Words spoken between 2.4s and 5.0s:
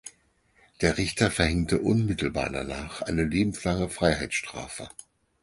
danach eine lebenslange Freiheitsstrafe.